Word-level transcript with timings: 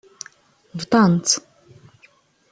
Bḍant. 0.79 1.27